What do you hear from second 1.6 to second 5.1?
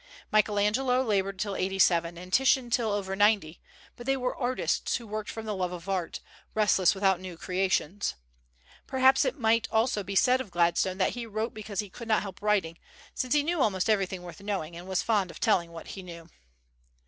seven, and Titian till over ninety; but they were artists who